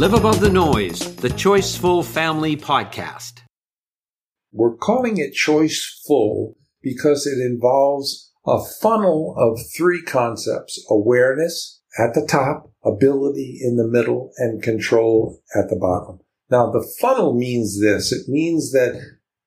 [0.00, 3.42] Live Above the Noise, the Choiceful Family Podcast.
[4.50, 12.26] We're calling it Choiceful because it involves a funnel of three concepts awareness at the
[12.26, 16.20] top, ability in the middle, and control at the bottom.
[16.50, 18.98] Now, the funnel means this it means that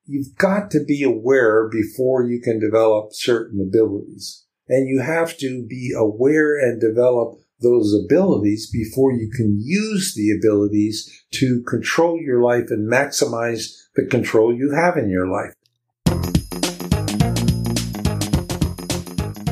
[0.06, 4.44] you've got to be aware before you can develop certain abilities.
[4.68, 10.30] And you have to be aware and develop those abilities before you can use the
[10.36, 15.54] abilities to control your life and maximize the control you have in your life.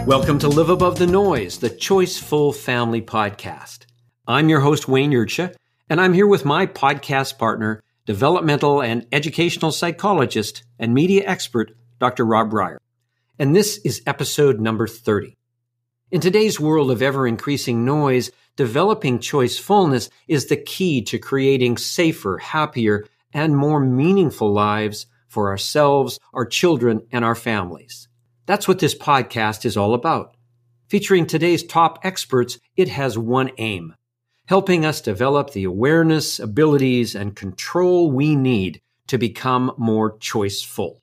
[0.04, 3.86] Welcome to Live Above the Noise, the Choiceful Family Podcast.
[4.26, 5.54] I'm your host, Wayne Yurcha,
[5.88, 12.26] and I'm here with my podcast partner, developmental and educational psychologist and media expert, Dr.
[12.26, 12.78] Rob Reiher.
[13.38, 15.36] And this is episode number 30.
[16.12, 22.36] In today's world of ever increasing noise, developing choicefulness is the key to creating safer,
[22.36, 28.08] happier, and more meaningful lives for ourselves, our children, and our families.
[28.44, 30.36] That's what this podcast is all about.
[30.86, 33.94] Featuring today's top experts, it has one aim
[34.46, 41.00] helping us develop the awareness, abilities, and control we need to become more choiceful.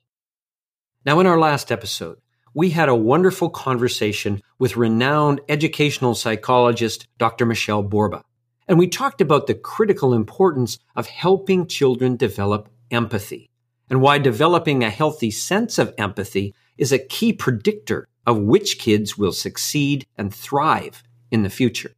[1.04, 2.18] Now, in our last episode,
[2.54, 7.46] we had a wonderful conversation with renowned educational psychologist Dr.
[7.46, 8.24] Michelle Borba.
[8.66, 13.50] And we talked about the critical importance of helping children develop empathy
[13.88, 19.18] and why developing a healthy sense of empathy is a key predictor of which kids
[19.18, 21.92] will succeed and thrive in the future.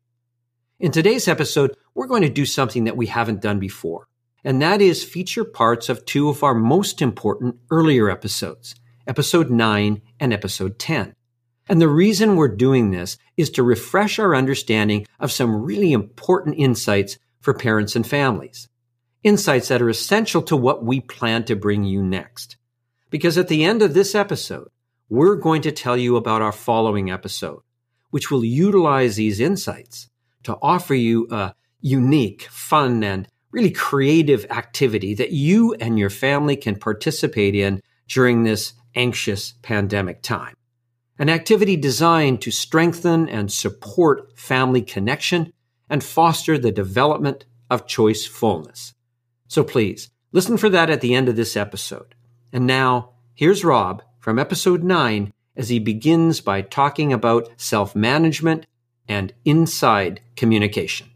[0.80, 4.08] In today's episode, we're going to do something that we haven't done before,
[4.42, 8.74] and that is feature parts of two of our most important earlier episodes
[9.12, 11.14] episode 9 and episode 10.
[11.68, 16.56] And the reason we're doing this is to refresh our understanding of some really important
[16.56, 18.70] insights for parents and families.
[19.22, 22.56] Insights that are essential to what we plan to bring you next.
[23.10, 24.68] Because at the end of this episode,
[25.10, 27.60] we're going to tell you about our following episode,
[28.12, 30.08] which will utilize these insights
[30.44, 36.56] to offer you a unique, fun, and really creative activity that you and your family
[36.56, 40.54] can participate in during this anxious pandemic time.
[41.18, 45.52] An activity designed to strengthen and support family connection
[45.88, 48.94] and foster the development of choicefulness.
[49.48, 52.14] So please listen for that at the end of this episode.
[52.52, 58.66] And now here's Rob from episode 9 as he begins by talking about self management
[59.06, 61.11] and inside communication.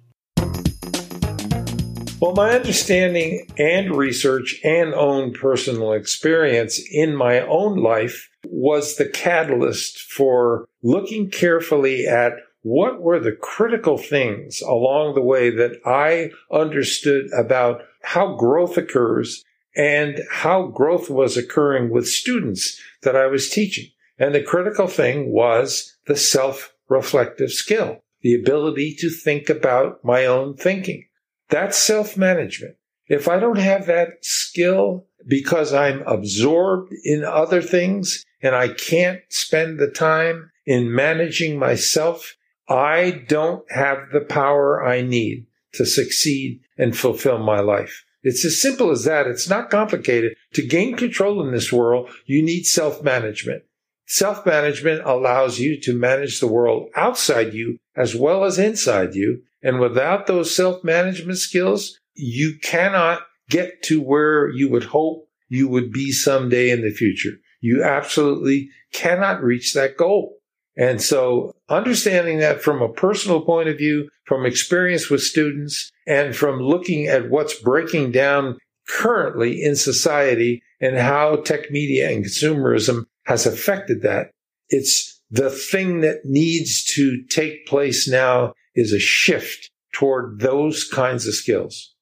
[2.19, 9.07] Well, my understanding and research and own personal experience in my own life was the
[9.07, 12.33] catalyst for looking carefully at
[12.63, 19.45] what were the critical things along the way that I understood about how growth occurs
[19.77, 23.91] and how growth was occurring with students that I was teaching.
[24.19, 30.25] And the critical thing was the self reflective skill, the ability to think about my
[30.25, 31.06] own thinking.
[31.49, 32.77] That's self management.
[33.09, 39.21] If I don't have that skill because I'm absorbed in other things and I can't
[39.29, 42.37] spend the time in managing myself,
[42.69, 48.05] I don't have the power I need to succeed and fulfill my life.
[48.23, 49.29] It's as simple as that.
[49.29, 50.35] It's not complicated.
[50.55, 53.63] To gain control in this world, you need self management.
[54.07, 59.43] Self management allows you to manage the world outside you as well as inside you
[59.67, 65.67] and without those self management skills, you cannot get to where you would hope you
[65.67, 67.33] would be someday in the future.
[67.61, 70.37] You absolutely cannot reach that goal.
[70.77, 76.37] And so understanding that from a personal point of view, from experience with students and
[76.37, 83.07] from looking at what's breaking down currently in society and how tech media and consumerism
[83.25, 84.31] has affected that,
[84.69, 91.27] it's the thing that needs to take place now is a shift toward those kinds
[91.27, 91.95] of skills.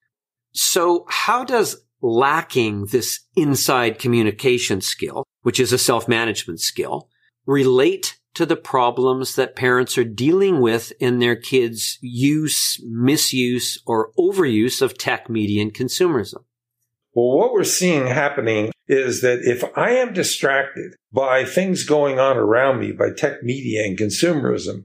[0.53, 7.09] So how does lacking this inside communication skill, which is a self-management skill,
[7.47, 14.11] relate to the problems that parents are dealing with in their kids' use, misuse, or
[14.19, 16.45] overuse of tech media and consumerism?
[17.15, 22.37] Well, what we're seeing happening is that if I am distracted by things going on
[22.37, 24.83] around me, by tech media and consumerism,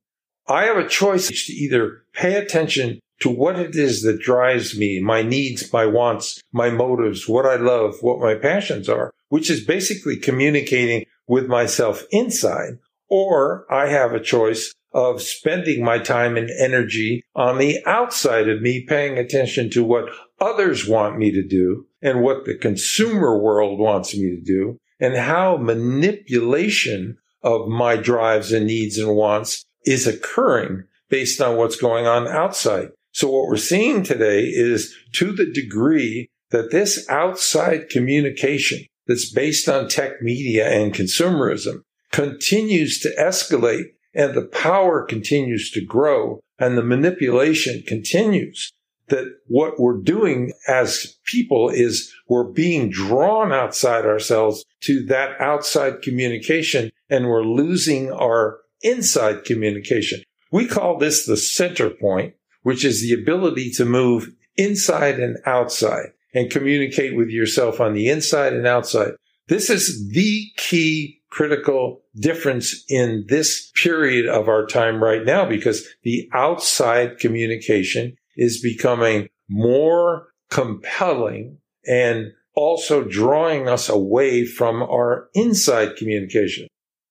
[0.49, 4.99] I have a choice to either pay attention to what it is that drives me,
[4.99, 9.63] my needs, my wants, my motives, what I love, what my passions are, which is
[9.63, 12.79] basically communicating with myself inside.
[13.09, 18.61] Or I have a choice of spending my time and energy on the outside of
[18.61, 20.09] me, paying attention to what
[20.41, 25.15] others want me to do and what the consumer world wants me to do and
[25.15, 32.05] how manipulation of my drives and needs and wants is occurring based on what's going
[32.05, 32.89] on outside.
[33.11, 39.67] So what we're seeing today is to the degree that this outside communication that's based
[39.67, 41.81] on tech media and consumerism
[42.11, 48.71] continues to escalate and the power continues to grow and the manipulation continues
[49.07, 56.01] that what we're doing as people is we're being drawn outside ourselves to that outside
[56.01, 60.21] communication and we're losing our inside communication.
[60.51, 62.33] We call this the center point,
[62.63, 68.09] which is the ability to move inside and outside and communicate with yourself on the
[68.09, 69.11] inside and outside.
[69.47, 75.87] This is the key critical difference in this period of our time right now because
[76.03, 85.95] the outside communication is becoming more compelling and also drawing us away from our inside
[85.95, 86.67] communication.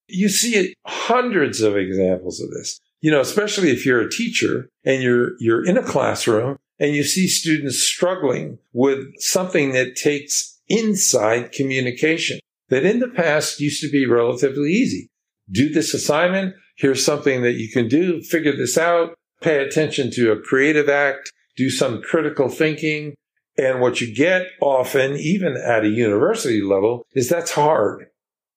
[0.08, 2.80] You see hundreds of examples of this.
[3.00, 7.04] You know, especially if you're a teacher and you're, you're in a classroom and you
[7.04, 13.90] see students struggling with something that takes inside communication that in the past used to
[13.90, 15.08] be relatively easy.
[15.50, 16.54] Do this assignment.
[16.76, 18.22] Here's something that you can do.
[18.22, 19.14] Figure this out.
[19.40, 21.32] Pay attention to a creative act.
[21.56, 23.14] Do some critical thinking.
[23.56, 28.06] And what you get often, even at a university level, is that's hard.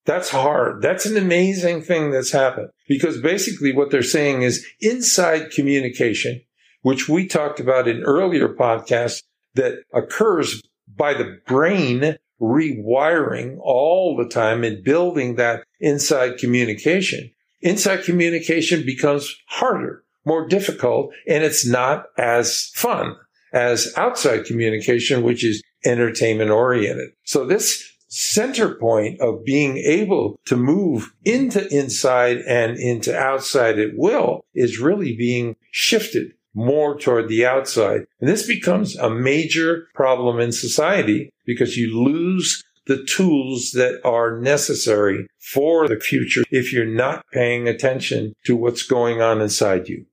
[0.05, 0.81] That's hard.
[0.81, 6.41] That's an amazing thing that's happened because basically what they're saying is inside communication,
[6.81, 9.21] which we talked about in earlier podcasts
[9.55, 10.61] that occurs
[10.97, 17.31] by the brain rewiring all the time and building that inside communication.
[17.61, 23.15] Inside communication becomes harder, more difficult, and it's not as fun
[23.53, 27.09] as outside communication, which is entertainment oriented.
[27.23, 33.95] So this center point of being able to move into inside and into outside at
[33.95, 38.01] will is really being shifted more toward the outside.
[38.19, 44.41] And this becomes a major problem in society because you lose the tools that are
[44.41, 50.05] necessary for the future if you're not paying attention to what's going on inside you.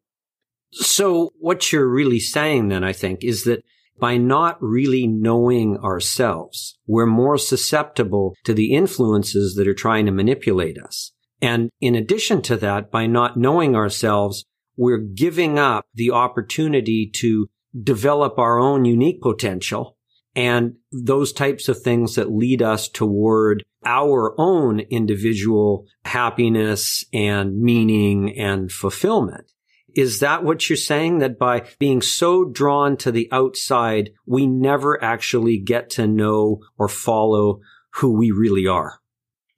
[0.71, 3.65] So what you're really saying then, I think, is that
[3.99, 10.13] by not really knowing ourselves, we're more susceptible to the influences that are trying to
[10.13, 11.13] manipulate us.
[11.41, 14.45] And in addition to that, by not knowing ourselves,
[14.77, 17.49] we're giving up the opportunity to
[17.81, 19.97] develop our own unique potential
[20.35, 28.37] and those types of things that lead us toward our own individual happiness and meaning
[28.39, 29.51] and fulfillment.
[29.99, 31.19] Is that what you're saying?
[31.19, 36.87] That by being so drawn to the outside, we never actually get to know or
[36.87, 37.63] follow
[37.95, 39.01] who we really are?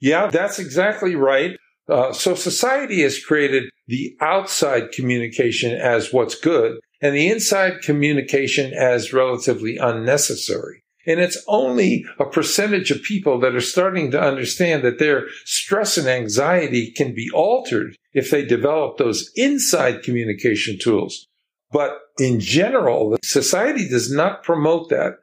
[0.01, 1.59] Yeah, that's exactly right.
[1.87, 8.73] Uh, so society has created the outside communication as what's good and the inside communication
[8.73, 10.83] as relatively unnecessary.
[11.11, 15.99] And it's only a percentage of people that are starting to understand that their stress
[15.99, 21.27] and anxiety can be altered if they develop those inside communication tools.
[21.73, 25.15] But in general, society does not promote that.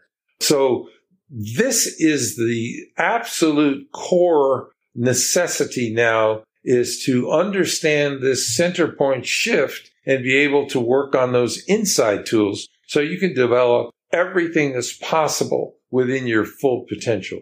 [0.41, 0.89] So
[1.29, 10.21] this is the absolute core necessity now is to understand this center point shift and
[10.21, 15.76] be able to work on those inside tools so you can develop everything that's possible
[15.91, 17.41] within your full potential.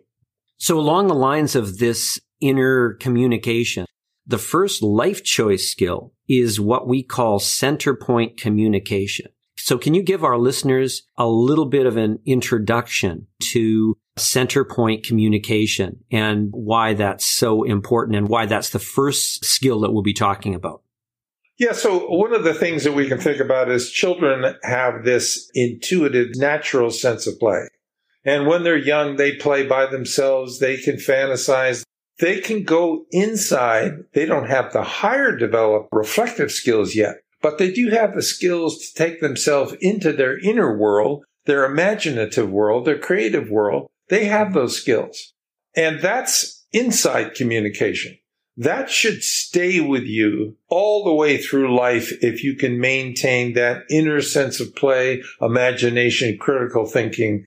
[0.57, 3.85] So along the lines of this inner communication,
[4.25, 9.27] the first life choice skill is what we call center point communication.
[9.57, 15.05] So can you give our listeners a little bit of an introduction to center point
[15.05, 20.13] communication and why that's so important and why that's the first skill that we'll be
[20.13, 20.81] talking about.
[21.57, 25.49] Yeah, so one of the things that we can think about is children have this
[25.53, 27.67] intuitive, natural sense of play.
[28.25, 30.59] And when they're young, they play by themselves.
[30.59, 31.83] They can fantasize.
[32.19, 33.91] They can go inside.
[34.13, 38.79] They don't have the higher developed reflective skills yet, but they do have the skills
[38.79, 44.53] to take themselves into their inner world, their imaginative world, their creative world, they have
[44.53, 45.33] those skills.
[45.75, 48.17] And that's inside communication.
[48.57, 53.83] That should stay with you all the way through life if you can maintain that
[53.89, 57.45] inner sense of play, imagination, critical thinking.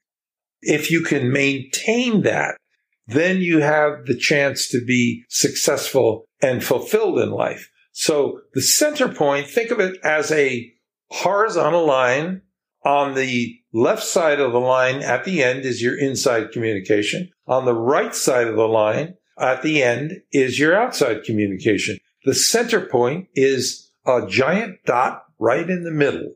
[0.61, 2.57] If you can maintain that,
[3.07, 7.71] then you have the chance to be successful and fulfilled in life.
[7.93, 10.73] So the center point, think of it as a
[11.11, 12.43] horizontal line.
[12.85, 17.31] On the left side of the line at the end is your inside communication.
[17.47, 21.99] On the right side of the line at the end is your outside communication.
[22.25, 26.35] The center point is a giant dot right in the middle.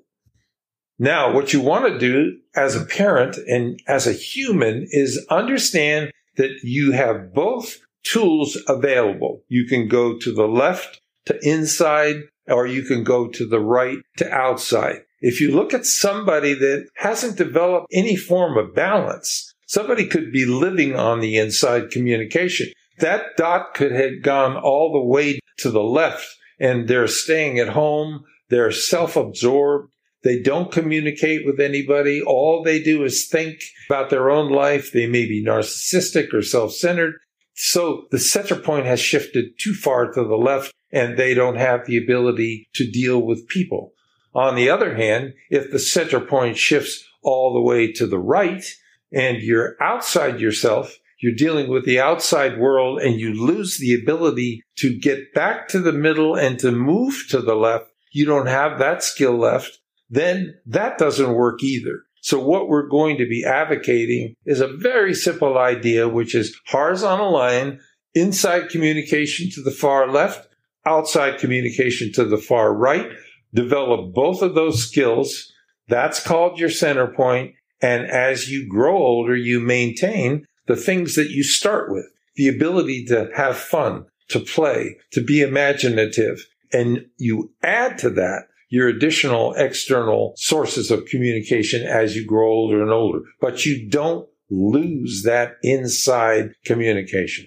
[1.03, 6.13] Now, what you want to do as a parent and as a human is understand
[6.37, 9.43] that you have both tools available.
[9.49, 13.99] You can go to the left to inside, or you can go to the right
[14.19, 14.99] to outside.
[15.21, 20.47] If you look at somebody that hasn't developed any form of balance, somebody could be
[20.47, 22.69] living on the inside communication.
[22.99, 26.29] That dot could have gone all the way to the left
[26.61, 28.23] and they're staying at home.
[28.51, 29.89] They're self-absorbed.
[30.25, 32.23] They don't communicate with anybody.
[32.23, 34.93] All they do is think about their own life.
[34.93, 37.15] They may be narcissistic or self-centered.
[37.55, 41.87] So the center point has shifted too far to the left and they don't have
[41.87, 43.93] the ability to deal with people.
[44.35, 48.65] On the other hand, if the center point shifts all the way to the right
[49.13, 54.63] and you're outside yourself, you're dealing with the outside world and you lose the ability
[54.77, 57.87] to get back to the middle and to move to the left.
[58.13, 59.79] You don't have that skill left.
[60.13, 62.03] Then that doesn't work either.
[62.21, 67.33] So what we're going to be advocating is a very simple idea, which is horizontal
[67.33, 67.81] line,
[68.15, 70.49] inside communication to the far left,
[70.85, 73.09] outside communication to the far right.
[73.55, 75.51] Develop both of those skills.
[75.89, 77.55] That's called your center point.
[77.81, 83.07] And as you grow older, you maintain the things that you start with, the ability
[83.07, 86.47] to have fun, to play, to be imaginative.
[86.71, 92.81] And you add to that your additional external sources of communication as you grow older
[92.81, 97.47] and older, but you don't lose that inside communication.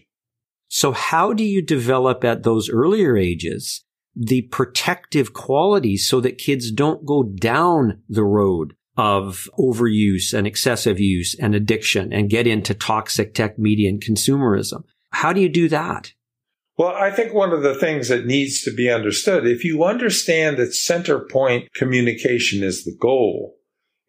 [0.68, 3.84] So how do you develop at those earlier ages
[4.16, 11.00] the protective qualities so that kids don't go down the road of overuse and excessive
[11.00, 14.84] use and addiction and get into toxic tech media and consumerism?
[15.10, 16.14] How do you do that?
[16.78, 20.58] Well, I think one of the things that needs to be understood, if you understand
[20.58, 23.56] that center point communication is the goal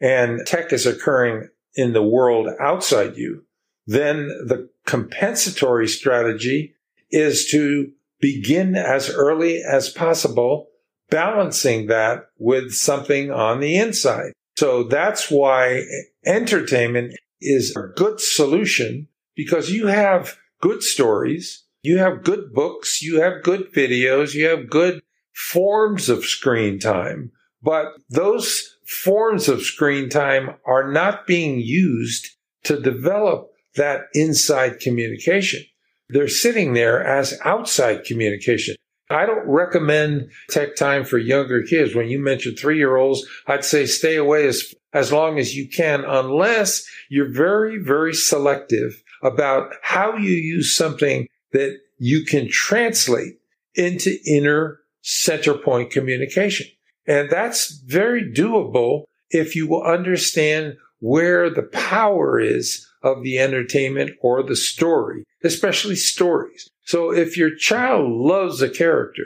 [0.00, 3.44] and tech is occurring in the world outside you,
[3.86, 6.74] then the compensatory strategy
[7.10, 10.68] is to begin as early as possible,
[11.08, 14.32] balancing that with something on the inside.
[14.56, 15.82] So that's why
[16.24, 19.06] entertainment is a good solution
[19.36, 24.68] because you have good stories you have good books, you have good videos, you have
[24.68, 25.00] good
[25.32, 27.30] forms of screen time,
[27.62, 32.28] but those forms of screen time are not being used
[32.64, 35.62] to develop that inside communication.
[36.08, 38.74] They're sitting there as outside communication.
[39.08, 41.94] I don't recommend tech time for younger kids.
[41.94, 45.68] When you mentioned three year olds, I'd say stay away as, as long as you
[45.68, 53.38] can, unless you're very, very selective about how you use something that you can translate
[53.74, 56.66] into inner center point communication.
[57.06, 64.10] And that's very doable if you will understand where the power is of the entertainment
[64.20, 66.68] or the story, especially stories.
[66.84, 69.24] So if your child loves a character,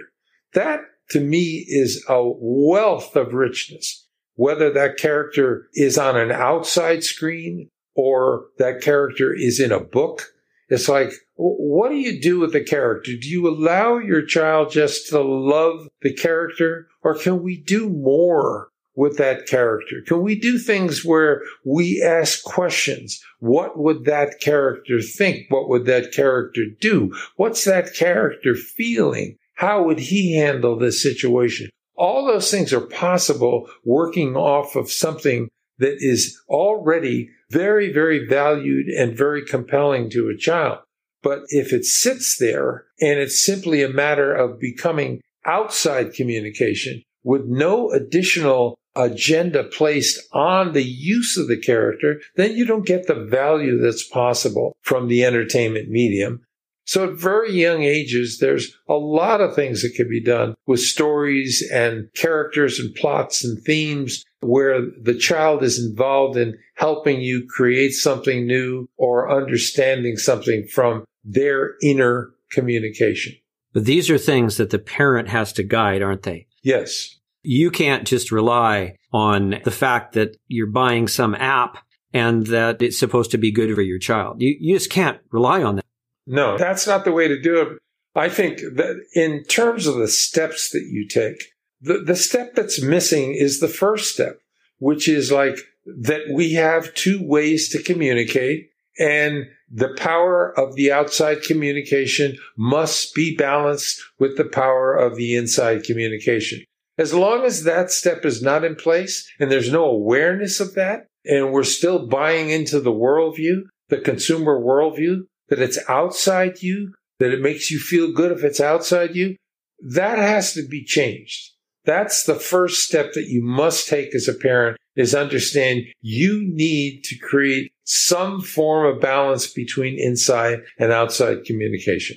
[0.53, 4.07] that to me is a wealth of richness.
[4.35, 10.33] Whether that character is on an outside screen or that character is in a book
[10.71, 13.13] it's like, what do you do with the character?
[13.21, 18.69] Do you allow your child just to love the character or can we do more
[18.95, 19.97] with that character?
[20.07, 23.21] Can we do things where we ask questions?
[23.41, 25.47] What would that character think?
[25.49, 27.17] What would that character do?
[27.37, 29.37] What's that character feeling?
[29.55, 31.69] How would he handle this situation?
[31.97, 35.49] All those things are possible working off of something
[35.79, 40.79] that is already very, very valued and very compelling to a child.
[41.23, 47.43] But if it sits there and it's simply a matter of becoming outside communication with
[47.47, 53.15] no additional agenda placed on the use of the character, then you don't get the
[53.15, 56.41] value that's possible from the entertainment medium.
[56.87, 60.81] So at very young ages, there's a lot of things that can be done with
[60.81, 67.47] stories and characters and plots and themes where the child is involved in helping you
[67.49, 73.35] create something new or understanding something from their inner communication.
[73.73, 76.47] But these are things that the parent has to guide, aren't they?
[76.63, 77.17] Yes.
[77.43, 81.79] You can't just rely on the fact that you're buying some app
[82.13, 84.41] and that it's supposed to be good for your child.
[84.41, 85.85] You, you just can't rely on that.
[86.27, 87.69] No, that's not the way to do it.
[88.15, 92.83] I think that in terms of the steps that you take, the, the step that's
[92.83, 94.41] missing is the first step,
[94.79, 95.57] which is like
[95.87, 103.15] that we have two ways to communicate and the power of the outside communication must
[103.15, 106.63] be balanced with the power of the inside communication.
[106.99, 111.07] As long as that step is not in place and there's no awareness of that,
[111.25, 117.33] and we're still buying into the worldview, the consumer worldview, that it's outside you, that
[117.33, 119.37] it makes you feel good if it's outside you,
[119.81, 121.53] that has to be changed.
[121.91, 127.03] That's the first step that you must take as a parent is understand you need
[127.03, 132.17] to create some form of balance between inside and outside communication.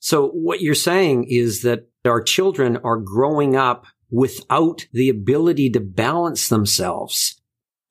[0.00, 5.80] So what you're saying is that our children are growing up without the ability to
[5.80, 7.40] balance themselves.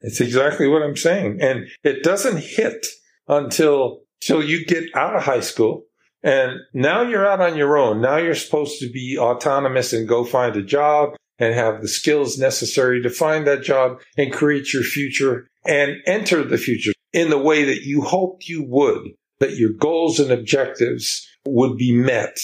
[0.02, 1.38] It's exactly what I'm saying.
[1.40, 2.88] And it doesn't hit
[3.30, 5.86] until, till you get out of high school.
[6.25, 8.01] And now you're out on your own.
[8.01, 12.39] Now you're supposed to be autonomous and go find a job and have the skills
[12.39, 17.38] necessary to find that job and create your future and enter the future in the
[17.38, 22.39] way that you hoped you would, that your goals and objectives would be met.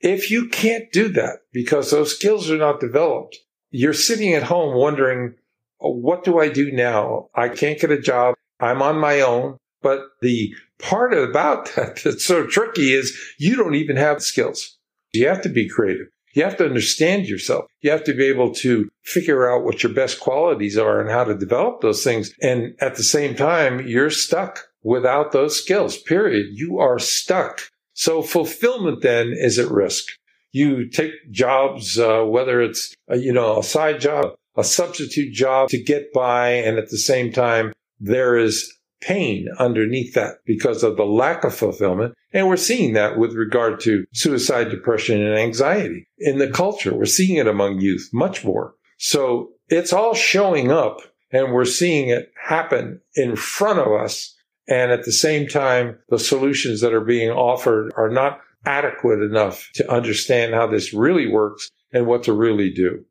[0.00, 3.38] If you can't do that because those skills are not developed,
[3.70, 5.36] you're sitting at home wondering,
[5.80, 7.30] oh, what do I do now?
[7.34, 8.34] I can't get a job.
[8.60, 9.56] I'm on my own.
[9.82, 14.76] But the part about that that's so tricky is you don't even have skills.
[15.12, 16.06] You have to be creative.
[16.34, 17.64] You have to understand yourself.
[17.80, 21.24] You have to be able to figure out what your best qualities are and how
[21.24, 22.32] to develop those things.
[22.40, 26.46] And at the same time, you're stuck without those skills, period.
[26.52, 27.62] You are stuck.
[27.94, 30.04] So fulfillment then is at risk.
[30.52, 35.68] You take jobs, uh, whether it's, a, you know, a side job, a substitute job
[35.70, 36.50] to get by.
[36.50, 41.54] And at the same time, there is pain underneath that because of the lack of
[41.54, 42.14] fulfillment.
[42.32, 46.94] And we're seeing that with regard to suicide, depression, and anxiety in the culture.
[46.94, 48.74] We're seeing it among youth much more.
[48.98, 51.00] So it's all showing up
[51.32, 54.34] and we're seeing it happen in front of us.
[54.68, 59.68] And at the same time, the solutions that are being offered are not adequate enough
[59.74, 63.04] to understand how this really works and what to really do.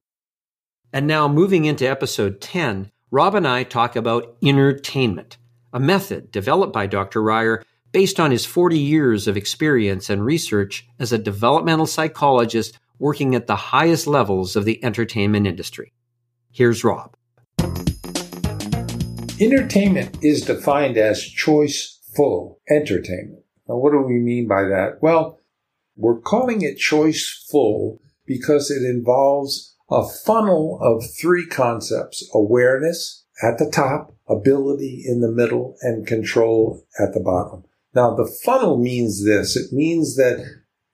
[0.93, 5.37] And now moving into episode 10, Rob and I talk about entertainment
[5.73, 7.21] a method developed by Dr.
[7.21, 13.33] Reiher based on his 40 years of experience and research as a developmental psychologist working
[13.35, 15.93] at the highest levels of the entertainment industry.
[16.51, 17.15] Here's Rob.
[19.39, 23.43] Entertainment is defined as choiceful entertainment.
[23.67, 24.97] Now, what do we mean by that?
[25.01, 25.39] Well,
[25.95, 33.69] we're calling it choiceful because it involves a funnel of three concepts awareness at the
[33.69, 37.63] top, ability in the middle, and control at the bottom.
[37.95, 39.55] Now, the funnel means this.
[39.55, 40.45] It means that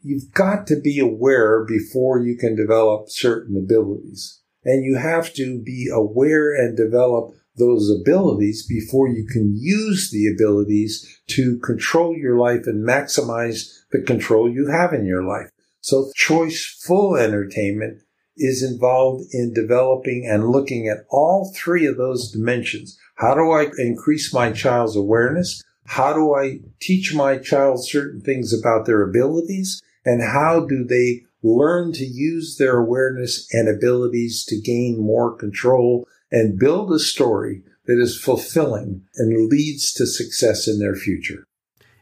[0.01, 4.41] you've got to be aware before you can develop certain abilities.
[4.63, 10.27] And you have to be aware and develop those abilities before you can use the
[10.27, 15.49] abilities to control your life and maximize the control you have in your life.
[15.81, 18.01] So choiceful entertainment
[18.37, 22.97] is involved in developing and looking at all three of those dimensions.
[23.15, 25.63] How do I increase my child's awareness?
[25.85, 29.81] How do I teach my child certain things about their abilities?
[30.03, 36.07] And how do they learn to use their awareness and abilities to gain more control
[36.31, 41.45] and build a story that is fulfilling and leads to success in their future?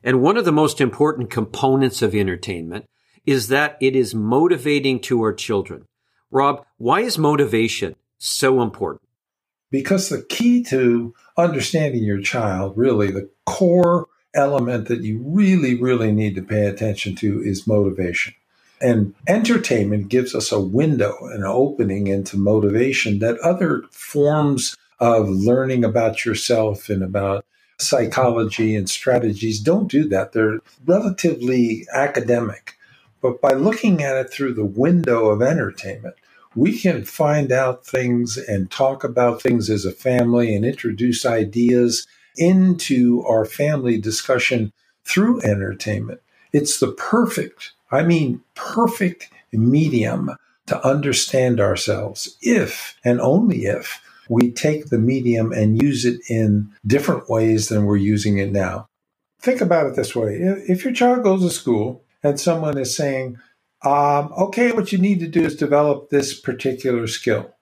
[0.04, 2.86] And one of the most important components of entertainment
[3.26, 5.86] is that it is motivating to our children.
[6.34, 9.08] Rob, why is motivation so important?
[9.70, 16.12] Because the key to understanding your child, really the core element that you really, really
[16.12, 18.34] need to pay attention to is motivation.
[18.82, 25.86] And entertainment gives us a window, an opening into motivation that other forms of learning
[25.86, 27.46] about yourself and about
[27.78, 30.32] psychology and strategies don't do that.
[30.32, 32.74] They're relatively academic.
[33.22, 36.16] But by looking at it through the window of entertainment,
[36.56, 42.08] we can find out things and talk about things as a family and introduce ideas
[42.36, 44.72] into our family discussion
[45.06, 46.22] through entertainment.
[46.52, 50.32] It's the perfect, I mean, perfect medium
[50.68, 56.70] to understand ourselves if and only if we take the medium and use it in
[56.88, 58.88] different ways than we're using it now.
[59.42, 63.38] Think about it this way if your child goes to school and someone is saying,
[63.84, 67.54] um, okay, what you need to do is develop this particular skill.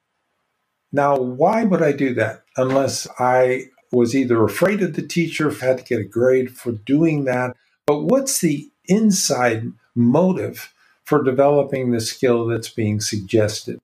[0.92, 5.80] Now, why would I do that unless I was either afraid of the teacher, had
[5.80, 7.56] to get a grade for doing that?
[7.86, 13.80] But what's the inside motive for developing the skill that's being suggested.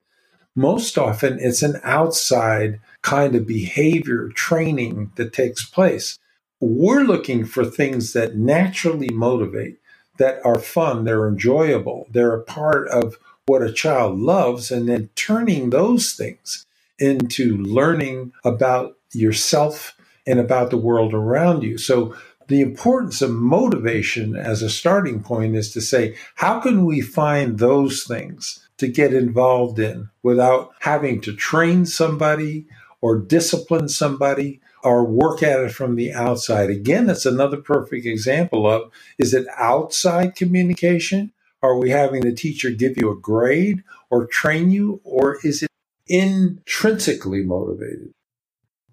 [0.56, 6.18] Most often, it's an outside kind of behavior training that takes place.
[6.60, 9.78] We're looking for things that naturally motivate,
[10.18, 15.10] that are fun, they're enjoyable, they're a part of what a child loves, and then
[15.16, 16.66] turning those things
[17.00, 21.78] into learning about yourself and about the world around you.
[21.78, 22.16] So
[22.48, 27.60] the importance of motivation as a starting point is to say, how can we find
[27.60, 32.66] those things to get involved in without having to train somebody
[33.02, 36.70] or discipline somebody or work at it from the outside?
[36.70, 41.32] Again, that's another perfect example of is it outside communication?
[41.62, 45.70] Are we having the teacher give you a grade or train you, or is it
[46.08, 48.12] intrinsically motivated?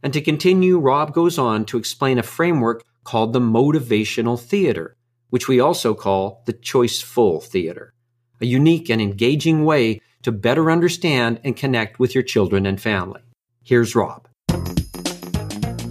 [0.03, 4.97] And to continue, Rob goes on to explain a framework called the motivational theater,
[5.31, 7.93] which we also call the choiceful theater,
[8.41, 13.21] a unique and engaging way to better understand and connect with your children and family.
[13.63, 14.27] Here's Rob.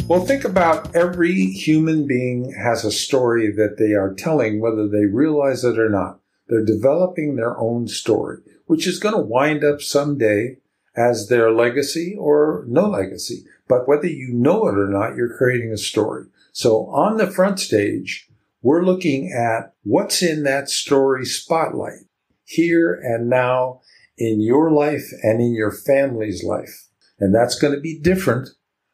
[0.05, 5.05] Well, think about every human being has a story that they are telling, whether they
[5.05, 6.19] realize it or not.
[6.47, 10.57] They're developing their own story, which is going to wind up someday
[10.95, 13.45] as their legacy or no legacy.
[13.69, 16.25] But whether you know it or not, you're creating a story.
[16.51, 18.27] So on the front stage,
[18.61, 22.05] we're looking at what's in that story spotlight
[22.43, 23.79] here and now
[24.17, 26.89] in your life and in your family's life.
[27.19, 28.49] And that's going to be different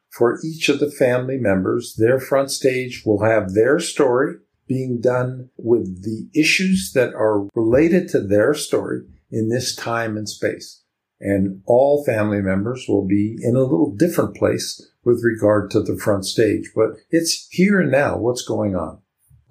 [0.10, 1.96] for each of the family members.
[1.96, 4.36] Their front stage will have their story
[4.68, 10.30] being done with the issues that are related to their story in this time and
[10.30, 10.84] space.
[11.20, 15.98] And all family members will be in a little different place with regard to the
[15.98, 19.02] front stage, but it's here and now what's going on.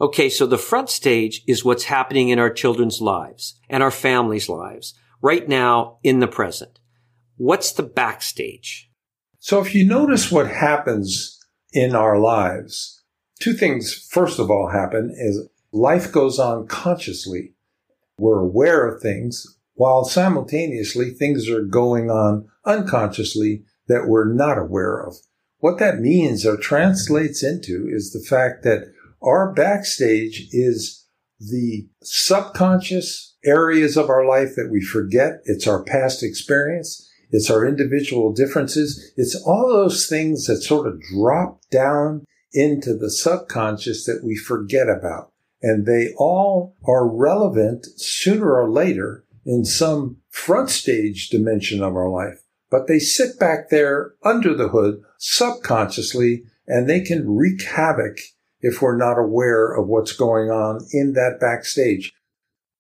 [0.01, 4.49] Okay, so the front stage is what's happening in our children's lives and our families'
[4.49, 6.79] lives right now in the present.
[7.37, 8.88] What's the backstage?
[9.40, 11.38] So if you notice what happens
[11.72, 13.03] in our lives,
[13.40, 17.55] two things, first of all, happen is life goes on consciously.
[18.18, 24.98] We're aware of things while simultaneously things are going on unconsciously that we're not aware
[24.98, 25.14] of.
[25.59, 31.07] What that means or translates into is the fact that our backstage is
[31.40, 35.40] the subconscious areas of our life that we forget.
[35.44, 37.08] It's our past experience.
[37.31, 39.12] It's our individual differences.
[39.17, 44.88] It's all those things that sort of drop down into the subconscious that we forget
[44.88, 45.33] about.
[45.61, 52.09] And they all are relevant sooner or later in some front stage dimension of our
[52.09, 52.43] life.
[52.71, 58.19] But they sit back there under the hood subconsciously and they can wreak havoc
[58.61, 62.12] if we're not aware of what's going on in that backstage.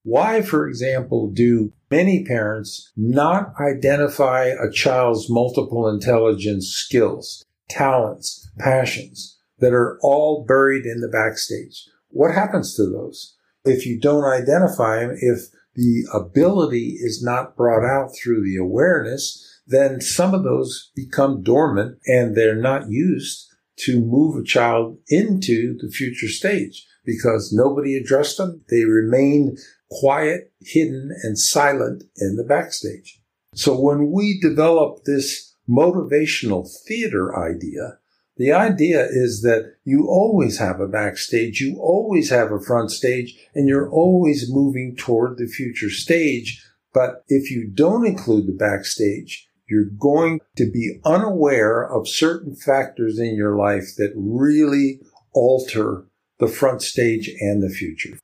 [0.02, 9.38] Why, for example, do many parents not identify a child's multiple intelligence skills, talents, passions?
[9.58, 11.84] that are all buried in the backstage.
[12.08, 13.36] What happens to those?
[13.64, 19.44] If you don't identify them, if the ability is not brought out through the awareness,
[19.66, 23.46] then some of those become dormant and they're not used
[23.80, 28.62] to move a child into the future stage because nobody addressed them.
[28.70, 29.58] They remained
[29.90, 33.20] quiet, hidden, and silent in the backstage.
[33.54, 37.98] So when we develop this motivational theater idea,
[38.36, 43.36] the idea is that you always have a backstage, you always have a front stage,
[43.54, 46.64] and you're always moving toward the future stage.
[46.94, 53.18] But if you don't include the backstage, you're going to be unaware of certain factors
[53.18, 55.00] in your life that really
[55.34, 56.06] alter
[56.38, 58.18] the front stage and the future.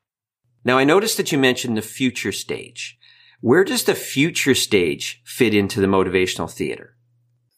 [0.64, 2.98] Now, I noticed that you mentioned the future stage.
[3.40, 6.96] Where does the future stage fit into the motivational theater?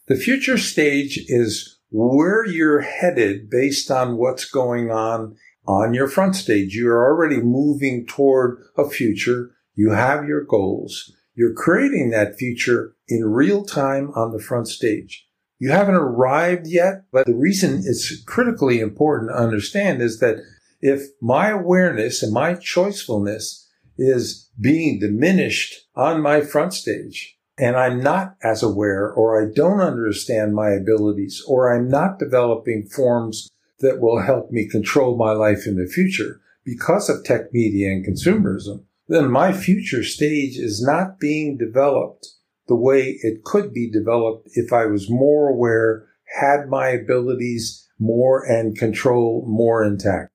[0.09, 6.35] The future stage is where you're headed based on what's going on on your front
[6.35, 6.75] stage.
[6.75, 9.53] You're already moving toward a future.
[9.75, 11.13] You have your goals.
[11.35, 15.29] You're creating that future in real time on the front stage.
[15.59, 20.37] You haven't arrived yet, but the reason it's critically important to understand is that
[20.81, 23.67] if my awareness and my choicefulness
[23.99, 29.81] is being diminished on my front stage, and I'm not as aware or I don't
[29.81, 33.49] understand my abilities or I'm not developing forms
[33.81, 38.05] that will help me control my life in the future because of tech media and
[38.05, 42.29] consumerism, then my future stage is not being developed
[42.67, 46.07] the way it could be developed if I was more aware,
[46.41, 50.31] had my abilities more and control more intact.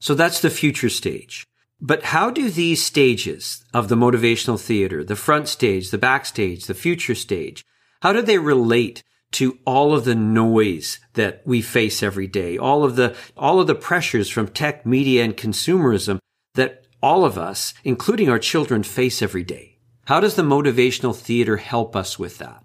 [0.00, 1.46] So that's the future stage.
[1.80, 6.74] But how do these stages of the motivational theater, the front stage, the backstage, the
[6.74, 7.64] future stage,
[8.02, 12.84] how do they relate to all of the noise that we face every day, all
[12.84, 16.18] of the, all of the pressures from tech, media, and consumerism
[16.54, 19.78] that all of us, including our children, face every day?
[20.06, 22.62] How does the motivational theater help us with that?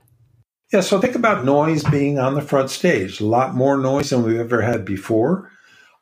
[0.72, 3.20] Yeah, so think about noise being on the front stage.
[3.20, 5.51] A lot more noise than we've ever had before.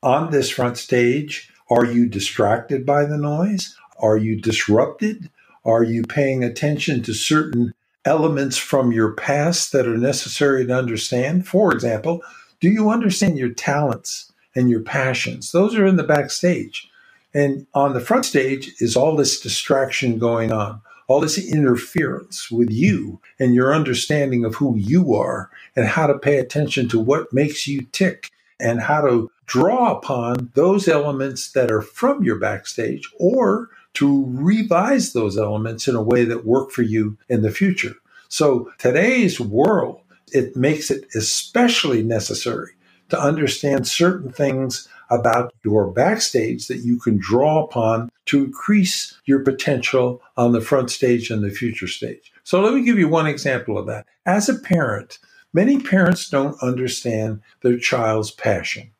[0.02, 3.76] On this front stage, are you distracted by the noise?
[4.00, 5.30] Are you disrupted?
[5.66, 7.74] Are you paying attention to certain
[8.06, 11.48] elements from your past that are necessary to understand?
[11.48, 12.22] For example,
[12.62, 15.52] do you understand your talents and your passions?
[15.52, 16.90] Those are in the backstage.
[17.34, 22.72] And on the front stage is all this distraction going on, all this interference with
[22.72, 27.34] you and your understanding of who you are and how to pay attention to what
[27.34, 28.32] makes you tick
[28.62, 35.12] and how to draw upon those elements that are from your backstage or to revise
[35.12, 37.96] those elements in a way that work for you in the future.
[38.28, 42.74] So today's world, it makes it especially necessary
[43.10, 49.40] to understand certain things about your backstage that you can draw upon to increase your
[49.40, 52.32] potential on the front stage and the future stage.
[52.44, 54.06] So let me give you one example of that.
[54.28, 55.18] As a parent,
[55.52, 58.92] many parents don't understand their child's passion.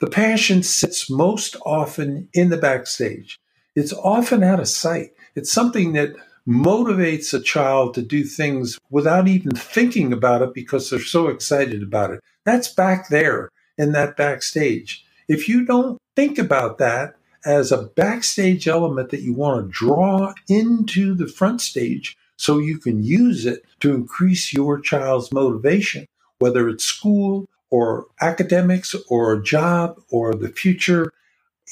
[0.00, 3.38] The passion sits most often in the backstage.
[3.76, 5.10] It's often out of sight.
[5.34, 6.14] It's something that
[6.46, 11.82] motivates a child to do things without even thinking about it because they're so excited
[11.82, 12.20] about it.
[12.44, 15.04] That's back there in that backstage.
[15.28, 20.34] If you don't think about that as a backstage element that you want to draw
[20.48, 26.06] into the front stage so you can use it to increase your child's motivation,
[26.38, 31.12] whether it's school or academics or a job or the future.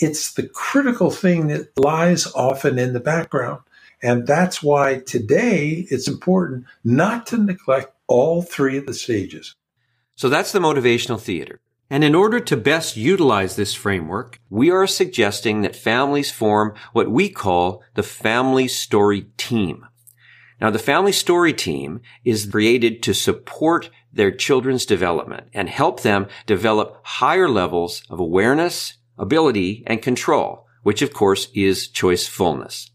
[0.00, 3.60] It's the critical thing that lies often in the background.
[4.02, 9.54] And that's why today it's important not to neglect all three of the stages.
[10.16, 11.60] So that's the motivational theater.
[11.88, 17.12] And in order to best utilize this framework, we are suggesting that families form what
[17.12, 19.86] we call the family story team.
[20.60, 26.26] Now, the family story team is created to support their children's development and help them
[26.46, 32.90] develop higher levels of awareness, ability, and control, which of course is choicefulness.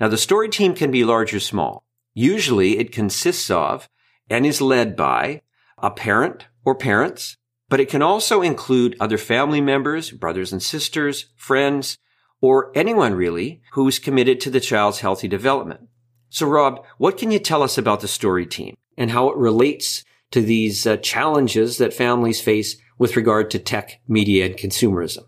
[0.00, 1.84] Now the story team can be large or small.
[2.14, 3.88] Usually it consists of
[4.28, 5.42] and is led by
[5.78, 7.36] a parent or parents,
[7.68, 11.98] but it can also include other family members, brothers and sisters, friends,
[12.40, 15.88] or anyone really who's committed to the child's healthy development.
[16.28, 20.04] So Rob, what can you tell us about the story team and how it relates
[20.32, 25.24] to these uh, challenges that families face with regard to tech, media, and consumerism.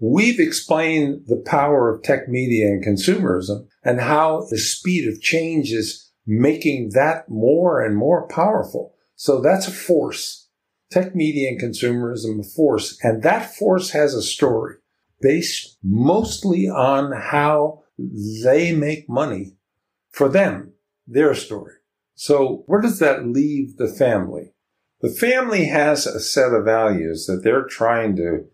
[0.00, 5.72] We've explained the power of tech media and consumerism and how the speed of change
[5.72, 8.94] is making that more and more powerful.
[9.16, 10.48] So that's a force.
[10.90, 12.98] Tech media and consumerism, a force.
[13.02, 14.76] And that force has a story
[15.20, 17.82] based mostly on how
[18.42, 19.56] they make money
[20.10, 20.72] for them,
[21.06, 21.72] their story.
[22.14, 24.54] So where does that leave the family?
[25.00, 28.46] The family has a set of values that they're trying to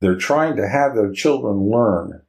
[0.00, 2.20] they're trying to have their children learn.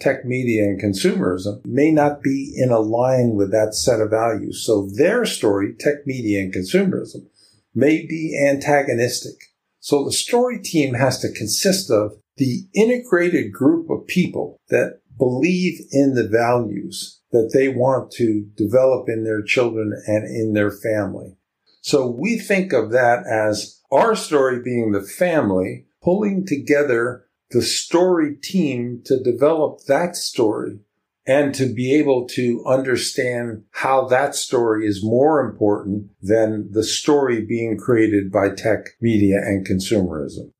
[0.00, 4.62] Tech media and consumerism may not be in a line with that set of values.
[4.66, 7.26] So their story, tech media and consumerism,
[7.74, 9.36] may be antagonistic.
[9.80, 15.80] So the story team has to consist of the integrated group of people that believe
[15.90, 21.36] in the values that they want to develop in their children and in their family.
[21.80, 28.36] So we think of that as our story being the family pulling together the story
[28.36, 30.78] team to develop that story
[31.26, 37.44] and to be able to understand how that story is more important than the story
[37.44, 40.50] being created by tech, media, and consumerism.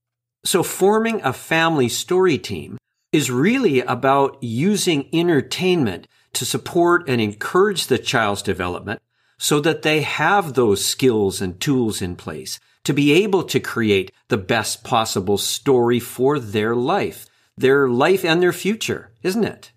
[0.44, 2.78] So forming a family story team
[3.12, 9.00] is really about using entertainment to support and encourage the child's development
[9.38, 14.12] so that they have those skills and tools in place to be able to create
[14.28, 19.72] the best possible story for their life, their life and their future, isn't it?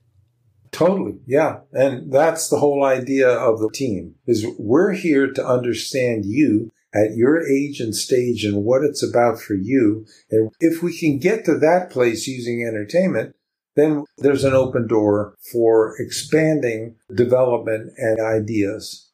[0.71, 1.19] Totally.
[1.25, 1.59] Yeah.
[1.71, 7.15] And that's the whole idea of the team is we're here to understand you at
[7.15, 10.05] your age and stage and what it's about for you.
[10.31, 13.35] And if we can get to that place using entertainment,
[13.75, 19.09] then there's an open door for expanding development and ideas.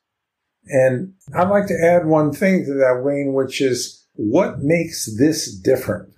[0.67, 5.52] And I'd like to add one thing to that, Wayne, which is what makes this
[5.54, 6.10] different?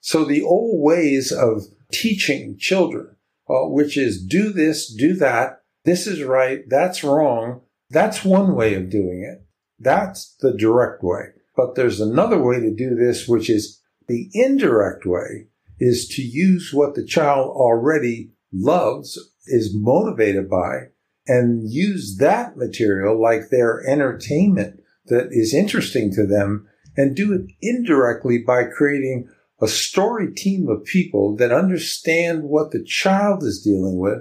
[0.00, 3.16] So the old ways of teaching children
[3.50, 5.62] uh, which is do this, do that.
[5.84, 6.60] This is right.
[6.68, 7.62] That's wrong.
[7.90, 9.44] That's one way of doing it.
[9.78, 11.30] That's the direct way.
[11.56, 15.48] But there's another way to do this, which is the indirect way
[15.80, 20.88] is to use what the child already loves, is motivated by,
[21.26, 27.50] and use that material like their entertainment that is interesting to them and do it
[27.62, 29.28] indirectly by creating
[29.60, 34.18] a story team of people that understand what the child is dealing with,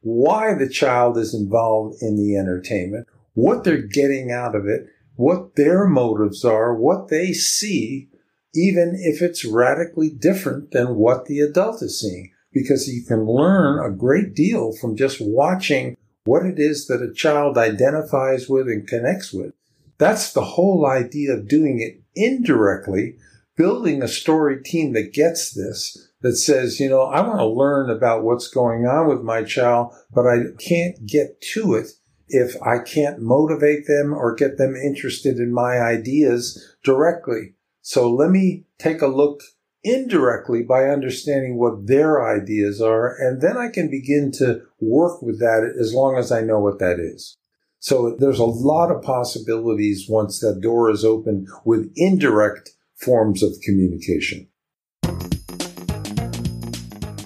[0.00, 5.54] why the child is involved in the entertainment, what they're getting out of it, what
[5.56, 8.09] their motives are, what they see,
[8.54, 12.32] even if it's radically different than what the adult is seeing.
[12.52, 17.12] Because you can learn a great deal from just watching what it is that a
[17.12, 19.52] child identifies with and connects with.
[19.98, 23.16] That's the whole idea of doing it indirectly,
[23.56, 27.90] building a story team that gets this, that says, you know, I want to learn
[27.90, 31.92] about what's going on with my child, but I can't get to it
[32.28, 37.54] if I can't motivate them or get them interested in my ideas directly.
[37.82, 39.42] So let me take a look
[39.82, 45.38] indirectly by understanding what their ideas are, and then I can begin to work with
[45.40, 47.36] that as long as I know what that is.
[47.78, 53.54] So there's a lot of possibilities once that door is open with indirect forms of
[53.64, 54.48] communication.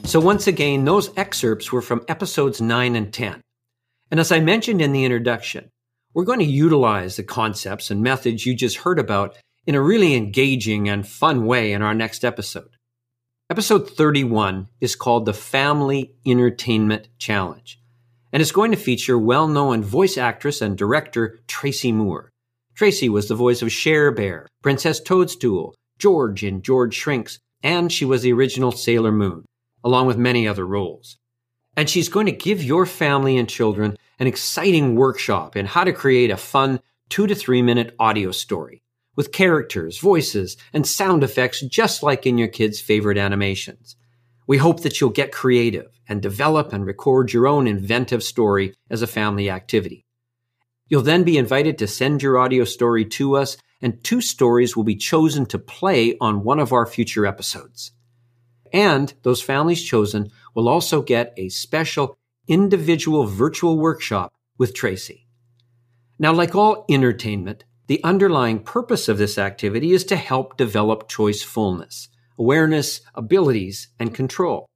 [0.04, 3.40] So once again, those excerpts were from episodes 9 and 10.
[4.12, 5.70] And as I mentioned in the introduction,
[6.14, 10.14] we're going to utilize the concepts and methods you just heard about in a really
[10.14, 12.76] engaging and fun way in our next episode.
[13.50, 17.78] Episode 31 is called the Family Entertainment Challenge
[18.34, 22.32] and it's going to feature well known voice actress and director Tracy Moore.
[22.74, 28.04] Tracy was the voice of Share Bear, Princess Toadstool, George in George Shrinks, and she
[28.04, 29.44] was the original Sailor Moon,
[29.84, 31.16] along with many other roles.
[31.76, 35.92] And she's going to give your family and children an exciting workshop in how to
[35.92, 38.82] create a fun two to three minute audio story
[39.16, 43.96] with characters, voices, and sound effects just like in your kids' favorite animations.
[44.46, 49.02] We hope that you'll get creative and develop and record your own inventive story as
[49.02, 50.04] a family activity.
[50.88, 54.84] You'll then be invited to send your audio story to us, and two stories will
[54.84, 57.92] be chosen to play on one of our future episodes.
[58.72, 65.26] And those families chosen will also get a special individual virtual workshop with Tracy.
[66.18, 72.08] Now, like all entertainment, the underlying purpose of this activity is to help develop choicefulness,
[72.38, 74.66] awareness, abilities, and control.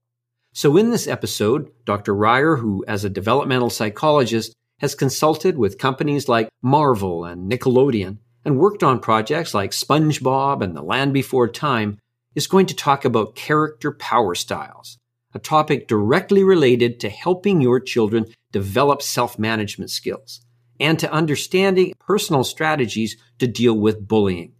[0.52, 2.14] So in this episode, Dr.
[2.14, 8.58] Reiher, who as a developmental psychologist has consulted with companies like Marvel and Nickelodeon and
[8.58, 11.98] worked on projects like SpongeBob and The Land Before Time,
[12.34, 14.98] is going to talk about character power styles,
[15.32, 20.40] a topic directly related to helping your children develop self-management skills
[20.80, 24.54] and to understanding personal strategies to deal with bullying.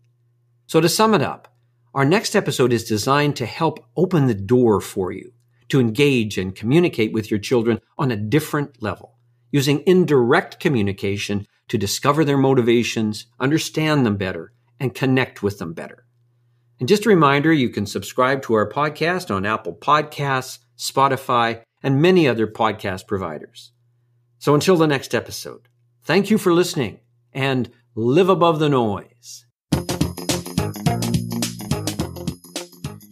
[0.67, 1.55] So to sum it up,
[1.95, 5.33] our next episode is designed to help open the door for you
[5.69, 9.19] to engage and communicate with your children on a different level,
[9.51, 16.05] using indirect communication to discover their motivations, understand them better, and connect with them better.
[16.81, 22.01] And just a reminder, you can subscribe to our podcast on Apple Podcasts, Spotify, and
[22.01, 23.73] many other podcast providers.
[24.39, 25.69] So until the next episode,
[26.09, 26.99] thank you for listening
[27.35, 29.44] and live above the noise.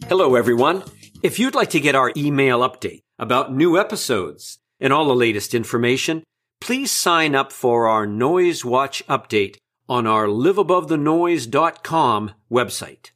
[0.09, 0.83] Hello, everyone.
[1.21, 5.53] If you'd like to get our email update about new episodes and all the latest
[5.53, 6.23] information,
[6.59, 9.57] please sign up for our Noise Watch update
[9.87, 13.11] on our liveabovethenoise.com website.